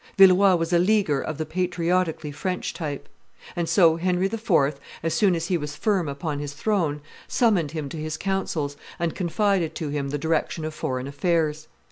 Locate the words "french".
2.31-2.73